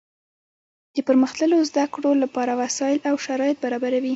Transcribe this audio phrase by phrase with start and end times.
[0.95, 4.09] د پرمختللو زده کړو له پاره وسائل او شرایط برابروي.